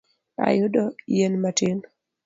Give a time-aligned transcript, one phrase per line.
[0.49, 0.83] Ayudo
[1.15, 1.77] yien matin